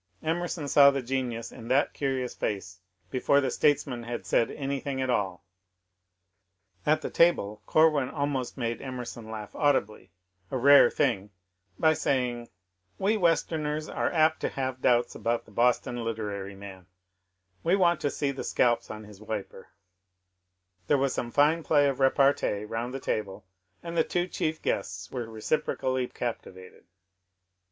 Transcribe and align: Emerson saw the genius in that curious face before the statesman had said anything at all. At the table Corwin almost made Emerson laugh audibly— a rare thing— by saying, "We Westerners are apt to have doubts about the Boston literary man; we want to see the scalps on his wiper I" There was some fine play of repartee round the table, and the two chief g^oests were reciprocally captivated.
Emerson 0.23 0.67
saw 0.67 0.89
the 0.89 1.03
genius 1.03 1.51
in 1.51 1.67
that 1.67 1.93
curious 1.93 2.33
face 2.33 2.79
before 3.11 3.39
the 3.39 3.51
statesman 3.51 4.01
had 4.01 4.25
said 4.25 4.49
anything 4.49 4.99
at 4.99 5.11
all. 5.11 5.45
At 6.87 7.03
the 7.03 7.11
table 7.11 7.61
Corwin 7.67 8.09
almost 8.09 8.57
made 8.57 8.81
Emerson 8.81 9.29
laugh 9.29 9.53
audibly— 9.53 10.11
a 10.49 10.57
rare 10.57 10.89
thing— 10.89 11.29
by 11.79 11.93
saying, 11.93 12.49
"We 12.97 13.15
Westerners 13.15 13.87
are 13.89 14.11
apt 14.11 14.39
to 14.39 14.49
have 14.49 14.81
doubts 14.81 15.13
about 15.13 15.45
the 15.45 15.51
Boston 15.51 16.03
literary 16.03 16.55
man; 16.55 16.87
we 17.63 17.75
want 17.75 18.01
to 18.01 18.09
see 18.09 18.31
the 18.31 18.43
scalps 18.43 18.89
on 18.89 19.03
his 19.03 19.21
wiper 19.21 19.67
I" 19.69 19.73
There 20.87 20.97
was 20.97 21.13
some 21.13 21.29
fine 21.29 21.61
play 21.61 21.87
of 21.87 21.99
repartee 21.99 22.65
round 22.65 22.91
the 22.91 22.99
table, 22.99 23.45
and 23.83 23.95
the 23.95 24.03
two 24.03 24.25
chief 24.27 24.63
g^oests 24.63 25.11
were 25.11 25.27
reciprocally 25.29 26.07
captivated. 26.07 26.85